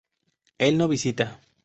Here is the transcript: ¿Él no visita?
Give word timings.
¿Él 0.57 0.79
no 0.79 0.87
visita? 0.87 1.39